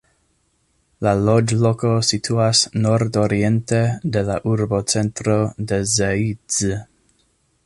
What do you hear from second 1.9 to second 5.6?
situas nordoriente de la urbocentro